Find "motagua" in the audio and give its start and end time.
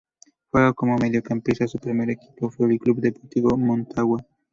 3.55-4.25